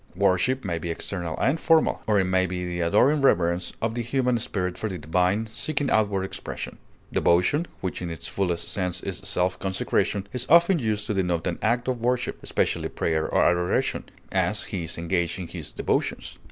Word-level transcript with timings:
Worship 0.15 0.65
may 0.65 0.79
be 0.79 0.89
external 0.89 1.37
and 1.39 1.59
formal, 1.59 2.01
or 2.07 2.19
it 2.19 2.23
may 2.25 2.47
be 2.47 2.65
the 2.65 2.79
adoring 2.81 3.21
reverence 3.21 3.71
of 3.83 3.93
the 3.93 4.01
human 4.01 4.39
spirit 4.39 4.75
for 4.75 4.89
the 4.89 4.97
divine, 4.97 5.45
seeking 5.45 5.91
outward 5.91 6.23
expression. 6.23 6.79
Devotion, 7.13 7.67
which 7.81 8.01
in 8.01 8.09
its 8.09 8.27
fullest 8.27 8.67
sense 8.67 9.03
is 9.03 9.19
self 9.23 9.59
consecration, 9.59 10.25
is 10.33 10.47
often 10.49 10.79
used 10.79 11.05
to 11.05 11.13
denote 11.13 11.45
an 11.45 11.59
act 11.61 11.87
of 11.87 12.01
worship, 12.01 12.39
especially 12.41 12.89
prayer 12.89 13.27
or 13.27 13.45
adoration; 13.45 14.05
as, 14.31 14.63
he 14.63 14.85
is 14.85 14.97
engaged 14.97 15.37
in 15.37 15.45
his 15.45 15.71
devotions. 15.71 16.39